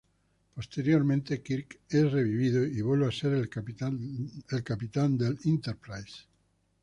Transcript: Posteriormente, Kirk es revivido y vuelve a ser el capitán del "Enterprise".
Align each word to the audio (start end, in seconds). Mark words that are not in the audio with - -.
Posteriormente, 0.55 1.43
Kirk 1.43 1.81
es 1.87 2.11
revivido 2.11 2.65
y 2.65 2.81
vuelve 2.81 3.05
a 3.05 3.11
ser 3.11 3.33
el 3.33 3.47
capitán 3.49 5.15
del 5.19 5.37
"Enterprise". 5.45 6.23